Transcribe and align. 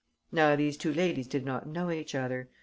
Now 0.31 0.55
these 0.55 0.77
two 0.77 0.91
ladies 0.91 1.27
did 1.27 1.45
not 1.45 1.67
know 1.67 1.91
each 1.91 2.15
other. 2.15 2.49